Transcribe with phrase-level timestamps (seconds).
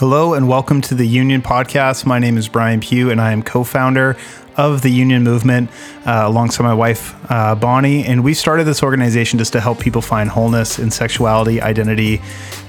[0.00, 2.06] Hello and welcome to the Union Podcast.
[2.06, 4.16] My name is Bryan Pugh and I am co founder
[4.56, 5.70] of the union movement
[6.06, 8.06] uh, alongside my wife, uh, Bonnie.
[8.06, 12.22] And we started this organization just to help people find wholeness in sexuality, identity,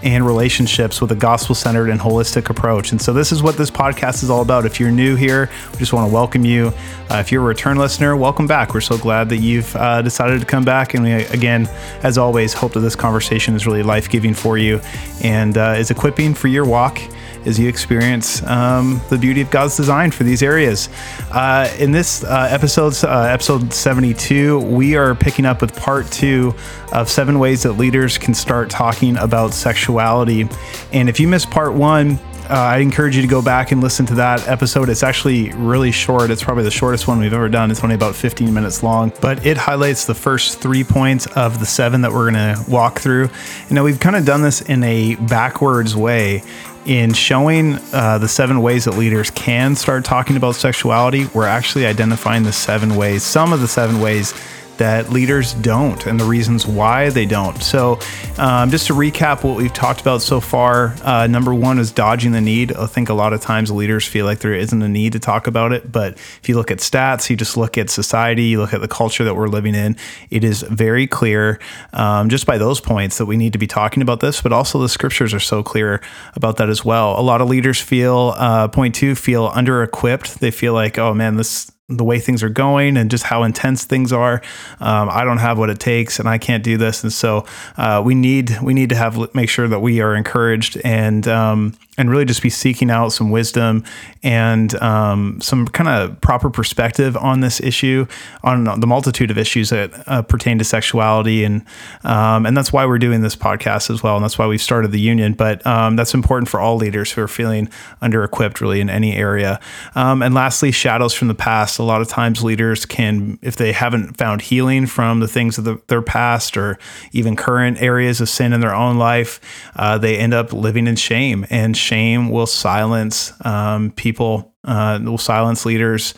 [0.03, 2.91] and relationships with a gospel centered and holistic approach.
[2.91, 4.65] And so, this is what this podcast is all about.
[4.65, 6.73] If you're new here, we just want to welcome you.
[7.09, 8.73] Uh, if you're a return listener, welcome back.
[8.73, 10.95] We're so glad that you've uh, decided to come back.
[10.95, 11.69] And we, again,
[12.03, 14.81] as always, hope that this conversation is really life giving for you
[15.23, 16.99] and uh, is equipping for your walk
[17.45, 20.89] as you experience um, the beauty of God's design for these areas.
[21.31, 26.53] Uh, in this uh, episode, uh, episode 72, we are picking up with part two
[26.91, 30.47] of seven ways that leaders can start talking about sexuality.
[30.93, 32.19] And if you missed part one,
[32.49, 34.89] uh, I encourage you to go back and listen to that episode.
[34.89, 36.31] It's actually really short.
[36.31, 37.71] It's probably the shortest one we've ever done.
[37.71, 41.65] It's only about 15 minutes long, but it highlights the first three points of the
[41.65, 43.29] seven that we're going to walk through.
[43.69, 46.43] You know, we've kind of done this in a backwards way
[46.85, 51.85] in showing uh, the seven ways that leaders can start talking about sexuality, we're actually
[51.85, 54.33] identifying the seven ways, some of the seven ways
[54.81, 57.61] that leaders don't and the reasons why they don't.
[57.61, 57.99] So,
[58.39, 62.31] um, just to recap what we've talked about so far, uh, number one is dodging
[62.31, 62.73] the need.
[62.73, 65.45] I think a lot of times leaders feel like there isn't a need to talk
[65.45, 65.91] about it.
[65.91, 68.87] But if you look at stats, you just look at society, you look at the
[68.87, 69.97] culture that we're living in,
[70.31, 71.59] it is very clear
[71.93, 74.41] um, just by those points that we need to be talking about this.
[74.41, 76.01] But also, the scriptures are so clear
[76.33, 77.19] about that as well.
[77.19, 80.39] A lot of leaders feel, uh, point two, feel under equipped.
[80.39, 83.85] They feel like, oh man, this the way things are going and just how intense
[83.85, 84.41] things are.
[84.79, 87.03] Um, I don't have what it takes, and I can't do this.
[87.03, 87.45] And so
[87.77, 91.77] uh, we need we need to have make sure that we are encouraged and um,
[92.01, 93.83] and really just be seeking out some wisdom
[94.23, 98.07] and um, some kind of proper perspective on this issue,
[98.43, 101.63] on the multitude of issues that uh, pertain to sexuality, and
[102.03, 104.91] um, and that's why we're doing this podcast as well, and that's why we've started
[104.91, 105.33] the union.
[105.33, 107.69] But um, that's important for all leaders who are feeling
[108.01, 109.59] under equipped, really, in any area.
[109.93, 111.77] Um, and lastly, shadows from the past.
[111.77, 115.65] A lot of times, leaders can, if they haven't found healing from the things of
[115.65, 116.79] the, their past or
[117.11, 119.39] even current areas of sin in their own life,
[119.75, 121.90] uh, they end up living in shame and shame
[122.29, 126.13] will silence um, people, uh, will silence leaders.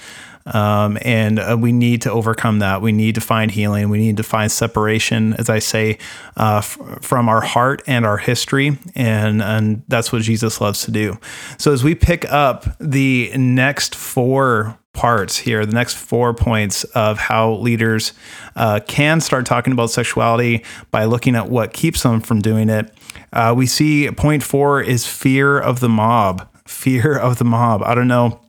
[0.46, 2.82] Um, and uh, we need to overcome that.
[2.82, 3.90] We need to find healing.
[3.90, 5.98] We need to find separation, as I say,
[6.36, 8.78] uh, f- from our heart and our history.
[8.94, 11.18] And, and that's what Jesus loves to do.
[11.58, 17.18] So, as we pick up the next four parts here, the next four points of
[17.18, 18.14] how leaders
[18.56, 22.94] uh, can start talking about sexuality by looking at what keeps them from doing it.
[23.32, 26.48] Uh, we see point four is fear of the mob.
[26.66, 27.82] Fear of the mob.
[27.84, 28.40] I don't know.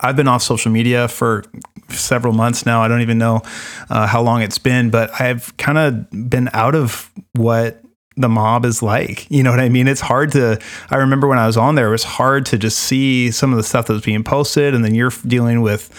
[0.00, 1.44] I've been off social media for
[1.88, 2.82] several months now.
[2.82, 3.42] I don't even know
[3.88, 7.82] uh, how long it's been, but I've kind of been out of what
[8.18, 9.30] the mob is like.
[9.30, 9.88] You know what I mean?
[9.88, 10.58] It's hard to,
[10.90, 13.56] I remember when I was on there, it was hard to just see some of
[13.56, 14.74] the stuff that was being posted.
[14.74, 15.90] And then you're dealing with,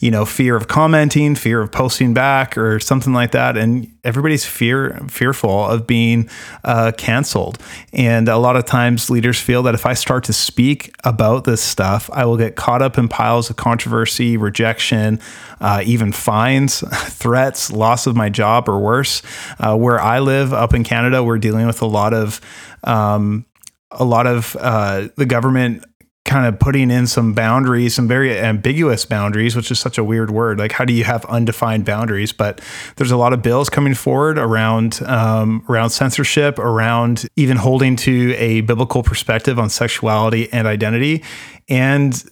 [0.00, 3.56] you know, fear of commenting, fear of posting back or something like that.
[3.56, 6.28] And everybody's fear fearful of being
[6.64, 7.58] uh, canceled,
[7.92, 11.60] and a lot of times leaders feel that if I start to speak about this
[11.60, 15.20] stuff, I will get caught up in piles of controversy, rejection,
[15.60, 16.80] uh, even fines,
[17.10, 19.22] threats, loss of my job, or worse.
[19.60, 22.40] Uh, where I live up in Canada, we're dealing with a lot of
[22.84, 23.44] um,
[23.90, 25.84] a lot of uh, the government
[26.28, 30.30] kind of putting in some boundaries, some very ambiguous boundaries, which is such a weird
[30.30, 30.58] word.
[30.58, 32.32] Like, how do you have undefined boundaries?
[32.32, 32.60] But
[32.96, 38.34] there's a lot of bills coming forward around um, around censorship, around even holding to
[38.36, 41.24] a biblical perspective on sexuality and identity,
[41.68, 42.22] and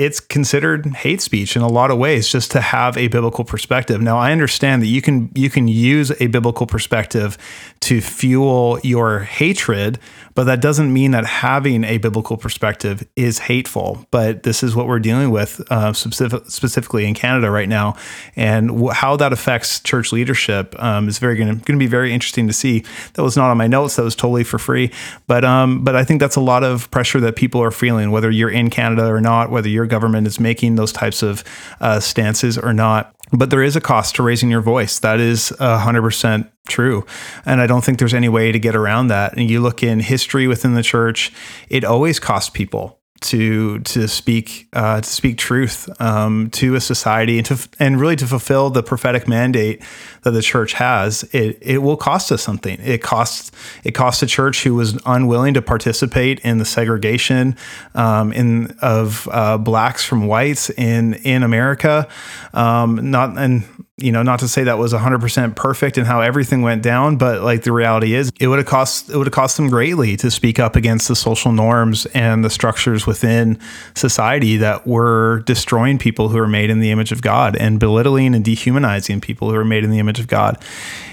[0.00, 4.00] it's considered hate speech in a lot of ways just to have a biblical perspective.
[4.00, 7.36] Now I understand that you can you can use a biblical perspective
[7.80, 10.00] to fuel your hatred
[10.34, 14.06] but that doesn't mean that having a biblical perspective is hateful.
[14.10, 17.96] But this is what we're dealing with uh, specific, specifically in Canada right now,
[18.36, 22.52] and how that affects church leadership um, is very going to be very interesting to
[22.52, 22.84] see.
[23.14, 23.96] That was not on my notes.
[23.96, 24.90] That was totally for free.
[25.26, 28.30] But um, but I think that's a lot of pressure that people are feeling, whether
[28.30, 31.44] you're in Canada or not, whether your government is making those types of
[31.80, 34.98] uh, stances or not but there is a cost to raising your voice.
[34.98, 37.06] That is 100% true.
[37.46, 39.36] And I don't think there's any way to get around that.
[39.36, 41.32] And you look in history within the church,
[41.68, 47.38] it always costs people to to speak uh, to speak truth um, to a society
[47.38, 49.82] and to and really to fulfill the prophetic mandate
[50.22, 51.22] that the church has.
[51.32, 52.78] It it will cost us something.
[52.80, 53.52] It costs
[53.84, 57.56] it costs a church who was unwilling to participate in the segregation
[57.94, 62.08] um, in of uh, blacks from whites in in America.
[62.54, 63.64] Um, not and
[64.00, 67.42] you know, not to say that was 100% perfect in how everything went down, but
[67.42, 70.30] like the reality is it would have cost it would have cost them greatly to
[70.30, 73.58] speak up against the social norms and the structures within
[73.94, 78.34] society that were destroying people who are made in the image of God and belittling
[78.34, 80.56] and dehumanizing people who are made in the image of God.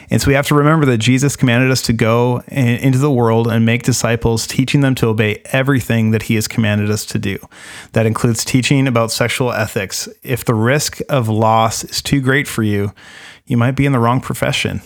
[0.09, 3.47] And so we have to remember that Jesus commanded us to go into the world
[3.47, 7.37] and make disciples, teaching them to obey everything that he has commanded us to do.
[7.91, 10.07] That includes teaching about sexual ethics.
[10.23, 12.93] If the risk of loss is too great for you,
[13.45, 14.81] you might be in the wrong profession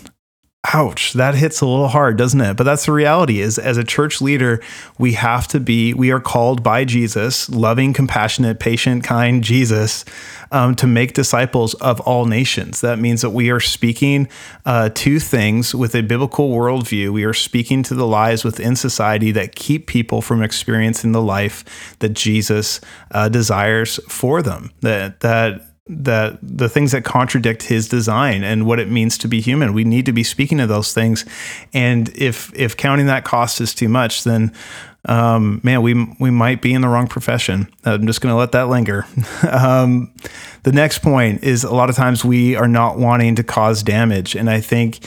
[0.74, 2.56] ouch that hits a little hard doesn't it?
[2.56, 4.62] But that's the reality is as a church leader
[4.98, 10.06] we have to be we are called by jesus loving compassionate patient kind jesus
[10.52, 12.81] um, to make disciples of all nations.
[12.81, 14.28] That means that we are speaking
[14.66, 17.12] uh, to things with a biblical worldview.
[17.12, 21.96] We are speaking to the lies within society that keep people from experiencing the life
[22.00, 22.81] that jesus
[23.12, 24.72] uh, desires for them.
[24.81, 29.42] That that that the things that contradict his design and what it means to be
[29.42, 29.74] human.
[29.74, 31.26] We need to be speaking of those things.
[31.74, 34.54] And if if counting that cost is too much, then
[35.06, 37.68] um, man, we we might be in the wrong profession.
[37.84, 39.06] I'm just going to let that linger.
[39.52, 40.14] um,
[40.63, 44.36] the next point is a lot of times we are not wanting to cause damage,
[44.36, 45.00] and I think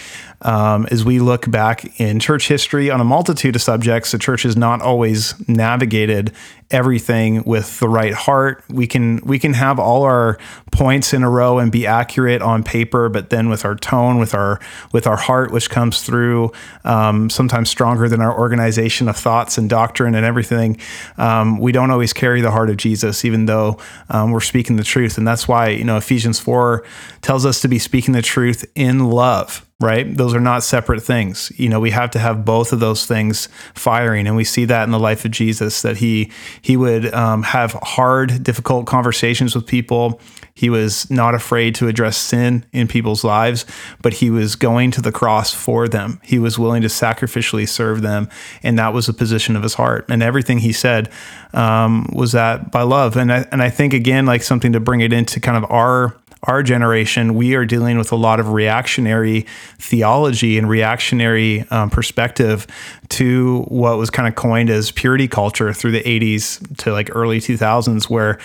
[0.44, 4.42] um, as we look back in church history on a multitude of subjects, the church
[4.42, 6.32] has not always navigated
[6.70, 8.64] everything with the right heart.
[8.68, 10.38] We can we can have all our
[10.70, 14.34] points in a row and be accurate on paper, but then with our tone, with
[14.34, 14.60] our
[14.92, 16.52] with our heart, which comes through
[16.84, 20.76] um, sometimes stronger than our organization of thoughts and doctrine and everything,
[21.16, 23.78] um, we don't always carry the heart of Jesus, even though
[24.10, 25.16] um, we're speaking the truth.
[25.16, 26.84] And that's why you know Ephesians four
[27.22, 30.16] tells us to be speaking the truth in love right?
[30.16, 31.52] Those are not separate things.
[31.56, 34.84] You know, we have to have both of those things firing, and we see that
[34.84, 36.32] in the life of Jesus that he
[36.62, 40.20] he would um, have hard, difficult conversations with people.
[40.56, 43.66] He was not afraid to address sin in people's lives,
[44.00, 46.20] but he was going to the cross for them.
[46.22, 48.28] He was willing to sacrificially serve them,
[48.62, 50.06] and that was the position of his heart.
[50.08, 51.10] And everything he said
[51.52, 53.16] um, was that by love.
[53.16, 56.16] And I, and I think again, like something to bring it into kind of our
[56.44, 59.46] our generation, we are dealing with a lot of reactionary
[59.78, 62.66] theology and reactionary um, perspective
[63.10, 67.38] to what was kind of coined as purity culture through the 80s to like early
[67.38, 68.38] 2000s, where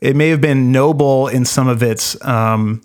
[0.00, 2.82] it may have been noble in some of its um,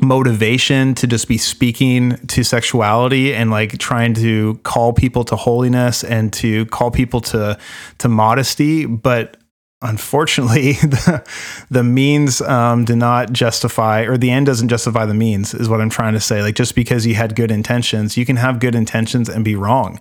[0.00, 6.02] motivation to just be speaking to sexuality and like trying to call people to holiness
[6.02, 7.56] and to call people to
[7.98, 9.36] to modesty but
[9.82, 11.24] unfortunately, the,
[11.70, 15.80] the means um, do not justify, or the end doesn't justify the means, is what
[15.80, 16.42] I'm trying to say.
[16.42, 20.00] Like, just because you had good intentions, you can have good intentions and be wrong.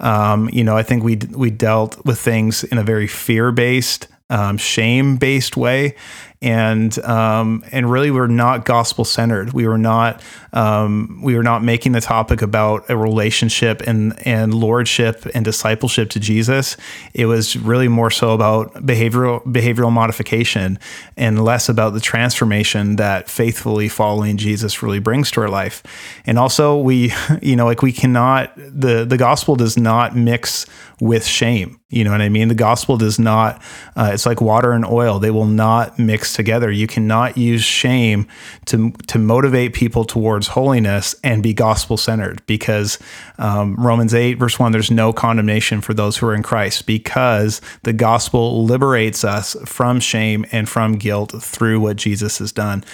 [0.00, 4.08] Um, you know, I think we we dealt with things in a very fear based,
[4.30, 5.94] um, shame based way,
[6.42, 9.52] and um, and really we're not gospel centered.
[9.52, 10.22] We were not
[10.54, 16.08] um, we were not making the topic about a relationship and and lordship and discipleship
[16.10, 16.78] to Jesus.
[17.12, 20.78] It was really more so about behavioral behavioral modification
[21.16, 25.82] and less about the transformation that faithfully following Jesus really brings to our life.
[26.24, 30.64] And also we you know like we cannot the the gospel does not mix
[31.00, 31.80] with shame.
[31.88, 32.48] You know what I mean?
[32.48, 33.60] The gospel does not,
[33.96, 35.18] uh, it's like water and oil.
[35.18, 36.70] They will not mix together.
[36.70, 38.26] You cannot use shame
[38.66, 42.98] to, to motivate people towards holiness and be gospel centered because
[43.38, 47.60] um, Romans 8, verse 1, there's no condemnation for those who are in Christ because
[47.82, 52.84] the gospel liberates us from shame and from guilt through what Jesus has done.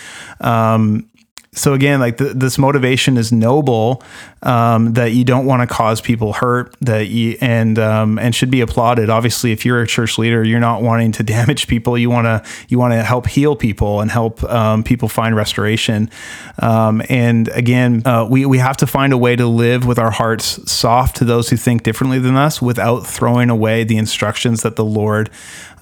[0.40, 1.08] Um,
[1.56, 4.02] so again, like this motivation is noble,
[4.42, 8.50] um, that you don't want to cause people hurt, that you and um, and should
[8.50, 9.08] be applauded.
[9.08, 11.96] Obviously, if you're a church leader, you're not wanting to damage people.
[11.96, 16.10] You want to you want to help heal people and help um, people find restoration.
[16.58, 20.10] Um, and again, uh, we we have to find a way to live with our
[20.10, 24.76] hearts soft to those who think differently than us, without throwing away the instructions that
[24.76, 25.30] the Lord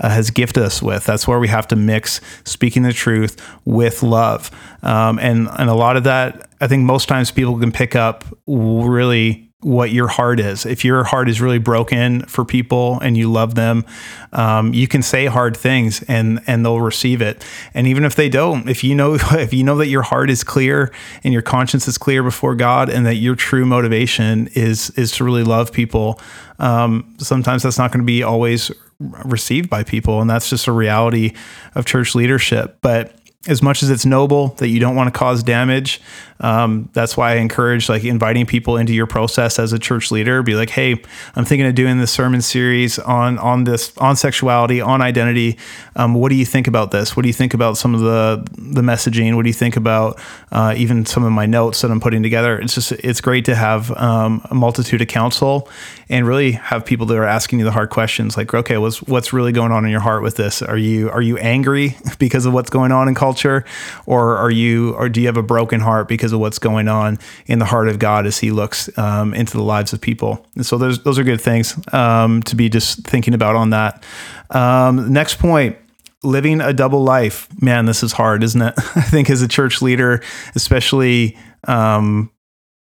[0.00, 1.04] uh, has gifted us with.
[1.04, 4.50] That's where we have to mix speaking the truth with love.
[4.82, 8.22] Um, and, and a lot of that, I think most times people can pick up
[8.46, 10.66] really what your heart is.
[10.66, 13.86] If your heart is really broken for people and you love them,
[14.34, 17.42] um, you can say hard things and and they'll receive it.
[17.72, 20.44] And even if they don't, if you know if you know that your heart is
[20.44, 20.92] clear
[21.24, 25.24] and your conscience is clear before God, and that your true motivation is is to
[25.24, 26.20] really love people,
[26.58, 30.72] um, sometimes that's not going to be always received by people, and that's just a
[30.72, 31.32] reality
[31.74, 32.76] of church leadership.
[32.82, 36.00] But as much as it's noble that you don't want to cause damage,
[36.40, 40.42] Um, that's why I encourage like inviting people into your process as a church leader.
[40.42, 41.02] Be like, hey,
[41.36, 45.58] I'm thinking of doing this sermon series on on this on sexuality, on identity.
[45.96, 47.16] Um, what do you think about this?
[47.16, 49.36] What do you think about some of the the messaging?
[49.36, 50.20] What do you think about
[50.52, 52.58] uh, even some of my notes that I'm putting together?
[52.58, 55.68] It's just it's great to have um, a multitude of counsel
[56.08, 59.32] and really have people that are asking you the hard questions like okay what's what's
[59.32, 62.52] really going on in your heart with this are you are you angry because of
[62.52, 63.64] what's going on in culture
[64.06, 67.18] or are you or do you have a broken heart because of what's going on
[67.46, 70.46] in the heart of God as he looks um, into the lives of people.
[70.54, 74.04] And so those those are good things um, to be just thinking about on that.
[74.50, 75.76] Um, next point
[76.22, 77.48] living a double life.
[77.60, 78.74] Man this is hard isn't it?
[78.96, 80.22] I think as a church leader
[80.54, 82.30] especially um,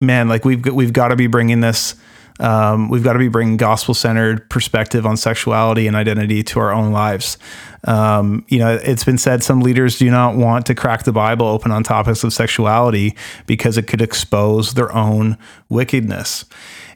[0.01, 1.96] man like we've we've got to be bringing this
[2.39, 6.74] um, we've got to be bringing gospel centered perspective on sexuality and identity to our
[6.74, 7.38] own lives.
[7.86, 11.48] Um, you know, it's been said some leaders do not want to crack the Bible
[11.48, 13.15] open on topics of sexuality
[13.46, 15.38] because it could expose their own
[15.70, 16.46] wickedness.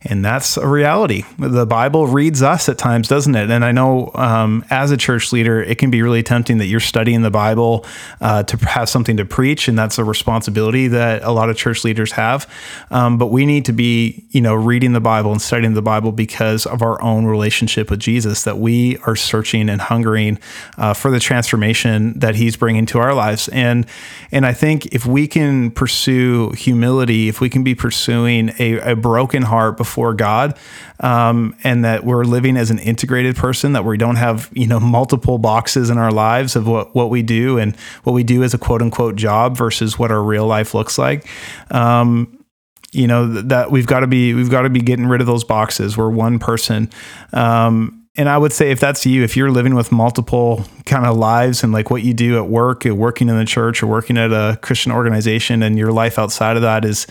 [0.04, 1.26] And that's a reality.
[1.38, 3.50] The Bible reads us at times, doesn't it?
[3.50, 6.80] And I know um, as a church leader, it can be really tempting that you're
[6.80, 7.86] studying the Bible
[8.22, 11.84] uh, to have something to preach, and that's a responsibility that a lot of church
[11.84, 12.50] leaders have.
[12.92, 16.14] Um, but we need to be, you know, reading the Bible and studying the Bible
[16.14, 20.40] because of our own relationship with Jesus, that we are searching and hungering
[20.78, 23.50] uh, for the transformation that He's bringing to our lives.
[23.50, 23.86] And
[24.32, 28.96] and I think if we can pursue humility, if we can be pursuing a, a
[28.96, 30.58] broken heart before God,
[31.00, 34.80] um, and that we're living as an integrated person, that we don't have you know
[34.80, 38.54] multiple boxes in our lives of what what we do and what we do as
[38.54, 41.28] a quote unquote job versus what our real life looks like.
[41.72, 42.36] Um,
[42.92, 45.44] you know that we've got to be we've got to be getting rid of those
[45.44, 45.98] boxes.
[45.98, 46.90] We're one person.
[47.34, 51.16] Um, and I would say if that's you, if you're living with multiple kind of
[51.16, 54.32] lives and like what you do at work, working in the church or working at
[54.34, 57.08] a Christian organization, and your life outside of that is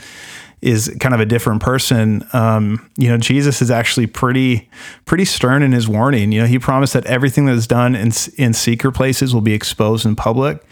[0.61, 2.27] is kind of a different person.
[2.33, 4.69] Um, you know, Jesus is actually pretty
[5.05, 6.33] pretty stern in his warning.
[6.33, 9.55] You know, he promised that everything that is done in in secret places will be
[9.55, 10.63] exposed in public.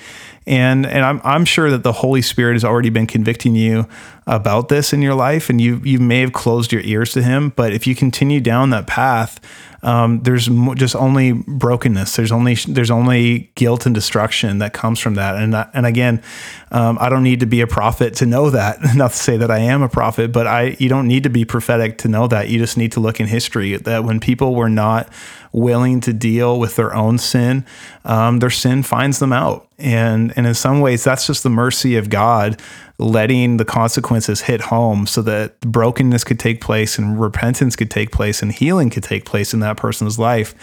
[0.46, 3.88] And and I'm I'm sure that the Holy Spirit has already been convicting you
[4.28, 7.52] about this in your life, and you you may have closed your ears to Him.
[7.56, 9.40] But if you continue down that path,
[9.82, 12.16] um, there's just only brokenness.
[12.16, 15.36] There's only there's only guilt and destruction that comes from that.
[15.36, 16.22] And and again,
[16.70, 18.78] um, I don't need to be a prophet to know that.
[18.96, 21.44] Not to say that I am a prophet, but I you don't need to be
[21.44, 22.48] prophetic to know that.
[22.48, 25.08] You just need to look in history that when people were not
[25.52, 27.64] willing to deal with their own sin,
[28.04, 29.68] um, their sin finds them out.
[29.78, 32.60] And and in some ways, that's just the mercy of God
[32.98, 38.10] letting the consequences hit home so that brokenness could take place and repentance could take
[38.10, 40.54] place and healing could take place in that person's life.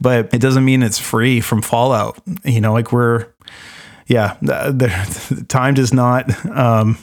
[0.00, 2.20] But it doesn't mean it's free from fallout.
[2.44, 3.26] You know, like we're,
[4.06, 4.72] yeah, the,
[5.28, 6.98] the time does not, um,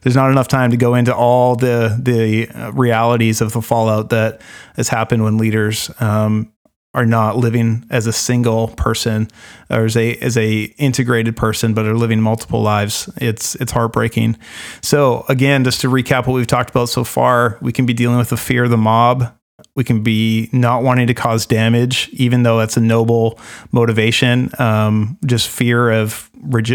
[0.00, 4.40] there's not enough time to go into all the the realities of the fallout that
[4.76, 6.52] has happened when leaders um,
[6.94, 9.28] are not living as a single person
[9.68, 13.10] or as a as a integrated person but are living multiple lives.
[13.16, 14.38] It's it's heartbreaking.
[14.80, 18.18] So again just to recap what we've talked about so far we can be dealing
[18.18, 19.32] with the fear of the mob
[19.74, 23.38] we can be not wanting to cause damage even though that's a noble
[23.72, 26.30] motivation um, just fear of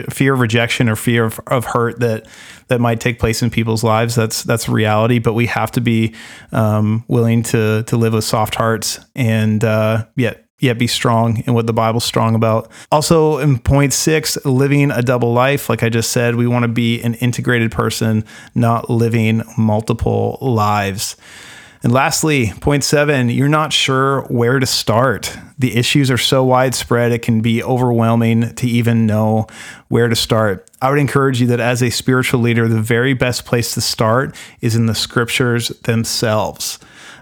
[0.09, 2.27] fear of rejection or fear of, of hurt that
[2.69, 4.15] that might take place in people's lives.
[4.15, 6.15] That's that's reality, but we have to be
[6.51, 11.53] um, willing to to live with soft hearts and uh, yet yet be strong in
[11.53, 12.69] what the Bible's strong about.
[12.91, 15.69] Also, in point six, living a double life.
[15.69, 21.15] Like I just said, we want to be an integrated person, not living multiple lives.
[21.81, 25.37] And lastly, point seven, you're not sure where to start.
[25.57, 29.47] The issues are so widespread, it can be overwhelming to even know
[29.87, 30.69] where to start.
[30.81, 34.35] I would encourage you that as a spiritual leader, the very best place to start
[34.59, 36.79] is in the scriptures themselves.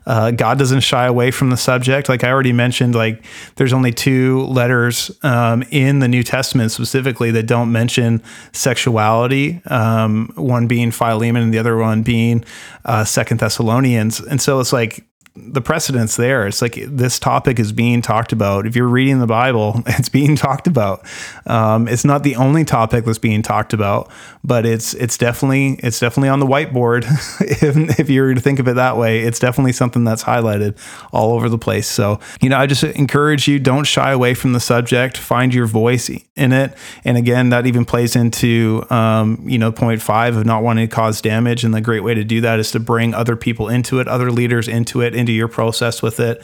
[0.08, 2.08] Uh, God doesn't shy away from the subject.
[2.08, 3.24] Like I already mentioned, like
[3.58, 8.24] there's only two letters um, in the New Testament specifically that don't mention
[8.54, 9.62] sexuality.
[9.66, 12.46] Um, one being Philemon, and the other one being
[12.86, 14.22] uh, Second Thessalonians.
[14.22, 15.06] And so it's like
[15.38, 16.48] the precedence there.
[16.48, 18.66] It's like this topic is being talked about.
[18.66, 21.06] If you're reading the Bible, it's being talked about.
[21.46, 24.10] Um, it's not the only topic that's being talked about,
[24.44, 27.04] but it's it's definitely it's definitely on the whiteboard.
[27.42, 30.78] if, if you were to think of it that way, it's definitely something that's highlighted
[31.12, 31.88] all over the place.
[31.88, 35.18] So you know, I just encourage you don't shy away from the subject.
[35.18, 36.74] Find your voice in it.
[37.04, 40.96] And again, that even plays into, um, you know, point five of not wanting to
[40.96, 41.64] cause damage.
[41.64, 44.32] And the great way to do that is to bring other people into it, other
[44.32, 46.42] leaders into it, into your process with it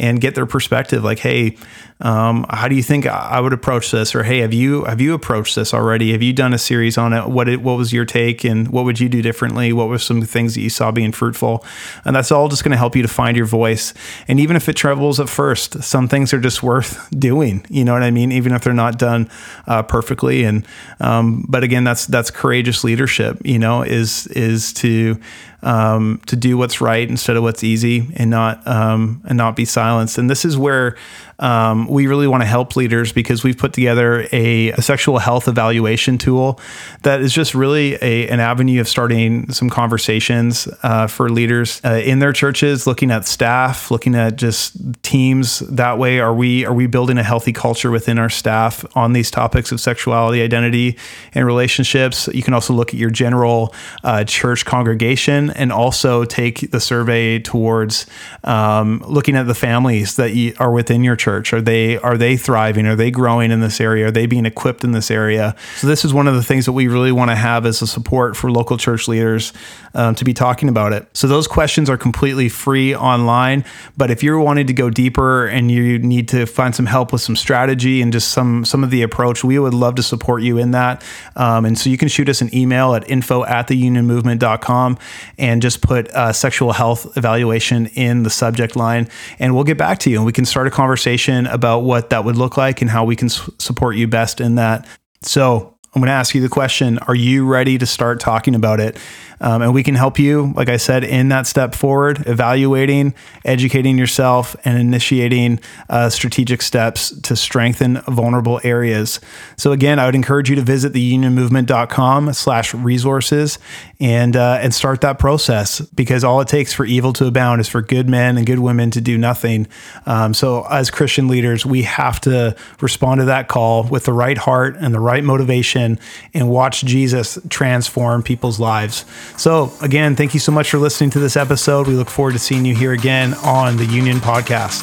[0.00, 1.04] and get their perspective.
[1.04, 1.56] Like, hey,
[2.00, 4.14] um, how do you think I would approach this?
[4.14, 6.12] Or hey, have you have you approached this already?
[6.12, 7.28] Have you done a series on it?
[7.28, 9.72] What it, what was your take, and what would you do differently?
[9.74, 11.64] What were some things that you saw being fruitful?
[12.06, 13.92] And that's all just going to help you to find your voice.
[14.26, 17.66] And even if it troubles at first, some things are just worth doing.
[17.68, 18.32] You know what I mean?
[18.32, 19.28] Even if they're not done
[19.66, 20.44] uh, perfectly.
[20.44, 20.66] And
[21.00, 23.38] um, but again, that's that's courageous leadership.
[23.44, 25.20] You know, is is to
[25.62, 29.64] um, to do what's right instead of what's easy and not um, and not be
[29.64, 30.18] silenced.
[30.18, 30.96] And this is where
[31.40, 35.48] um, we really want to help leaders because we've put together a, a sexual health
[35.48, 36.60] evaluation tool
[37.02, 41.94] that is just really a, an avenue of starting some conversations uh, for leaders uh,
[42.04, 45.60] in their churches, looking at staff, looking at just teams.
[45.60, 49.30] That way, are we are we building a healthy culture within our staff on these
[49.30, 50.98] topics of sexuality, identity,
[51.32, 52.28] and relationships?
[52.28, 57.38] You can also look at your general uh, church congregation and also take the survey
[57.38, 58.06] towards
[58.44, 61.52] um, looking at the families that you, are within your church church?
[61.52, 62.86] Are they are they thriving?
[62.86, 64.08] Are they growing in this area?
[64.08, 65.54] Are they being equipped in this area?
[65.76, 67.86] So this is one of the things that we really want to have as a
[67.86, 69.52] support for local church leaders
[69.94, 71.06] um, to be talking about it.
[71.14, 73.64] So those questions are completely free online.
[73.96, 77.20] But if you're wanting to go deeper and you need to find some help with
[77.20, 80.58] some strategy and just some some of the approach, we would love to support you
[80.58, 81.04] in that.
[81.36, 84.98] Um, and so you can shoot us an email at info at theunionmovement.com
[85.38, 89.08] and just put uh, sexual health evaluation in the subject line,
[89.38, 92.10] and we'll get back to you and we can start a conversation conversation about what
[92.10, 94.86] that would look like and how we can support you best in that.
[95.22, 98.78] So, I'm going to ask you the question Are you ready to start talking about
[98.78, 98.96] it?
[99.42, 103.96] Um, and we can help you, like I said, in that step forward, evaluating, educating
[103.96, 109.18] yourself, and initiating uh, strategic steps to strengthen vulnerable areas.
[109.56, 113.58] So again, I would encourage you to visit theunionmovement.com slash resources
[113.98, 117.68] and uh, and start that process because all it takes for evil to abound is
[117.68, 119.66] for good men and good women to do nothing.
[120.06, 124.38] Um, so as Christian leaders, we have to respond to that call with the right
[124.38, 129.04] heart and the right motivation and watch Jesus transform people's lives.
[129.36, 131.86] So, again, thank you so much for listening to this episode.
[131.86, 134.82] We look forward to seeing you here again on the Union Podcast.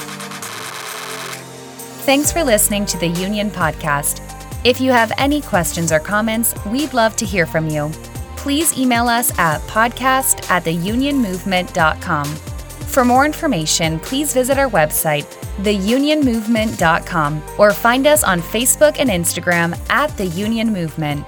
[2.06, 4.22] Thanks for listening to the Union Podcast.
[4.64, 7.90] If you have any questions or comments, we'd love to hear from you.
[8.38, 12.26] Please email us at podcast at theunionmovement.com.
[12.26, 15.26] For more information, please visit our website,
[15.58, 21.26] theunionmovement.com, or find us on Facebook and Instagram at The Union Movement.